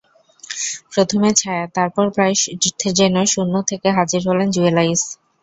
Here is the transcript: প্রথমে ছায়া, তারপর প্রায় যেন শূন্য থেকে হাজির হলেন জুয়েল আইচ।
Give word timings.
প্রথমে 0.93 1.29
ছায়া, 1.35 1.65
তারপর 1.75 2.05
প্রায় 2.15 2.35
যেন 2.99 3.15
শূন্য 3.33 3.53
থেকে 3.69 3.87
হাজির 3.97 4.21
হলেন 4.29 4.47
জুয়েল 4.55 4.77
আইচ। 4.83 5.01